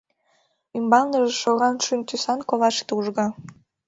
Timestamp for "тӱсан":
2.07-2.39